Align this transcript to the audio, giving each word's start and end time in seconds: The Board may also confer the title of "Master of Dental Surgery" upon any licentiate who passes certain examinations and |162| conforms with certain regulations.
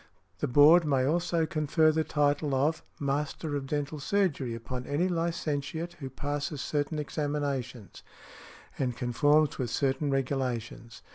The 0.39 0.47
Board 0.47 0.83
may 0.83 1.05
also 1.05 1.45
confer 1.45 1.91
the 1.91 2.03
title 2.03 2.55
of 2.55 2.81
"Master 2.99 3.55
of 3.55 3.67
Dental 3.67 3.99
Surgery" 3.99 4.55
upon 4.55 4.87
any 4.87 5.07
licentiate 5.07 5.93
who 5.99 6.09
passes 6.09 6.59
certain 6.59 6.97
examinations 6.97 8.01
and 8.79 8.93
|162| 8.95 8.97
conforms 8.97 9.59
with 9.59 9.69
certain 9.69 10.09
regulations. 10.09 11.03